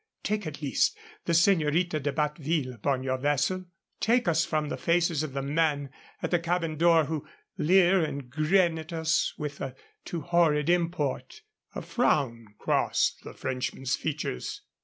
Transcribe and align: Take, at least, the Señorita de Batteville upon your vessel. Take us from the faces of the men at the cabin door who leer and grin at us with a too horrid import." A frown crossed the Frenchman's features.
Take, 0.23 0.47
at 0.47 0.63
least, 0.63 0.97
the 1.25 1.33
Señorita 1.33 2.01
de 2.01 2.11
Batteville 2.11 2.73
upon 2.73 3.03
your 3.03 3.19
vessel. 3.19 3.65
Take 3.99 4.27
us 4.27 4.43
from 4.43 4.69
the 4.69 4.75
faces 4.75 5.21
of 5.21 5.33
the 5.33 5.43
men 5.43 5.91
at 6.23 6.31
the 6.31 6.39
cabin 6.39 6.75
door 6.75 7.05
who 7.05 7.27
leer 7.59 8.03
and 8.03 8.27
grin 8.27 8.79
at 8.79 8.91
us 8.91 9.35
with 9.37 9.61
a 9.61 9.75
too 10.03 10.21
horrid 10.21 10.71
import." 10.71 11.43
A 11.75 11.83
frown 11.83 12.47
crossed 12.57 13.23
the 13.23 13.35
Frenchman's 13.35 13.95
features. 13.95 14.61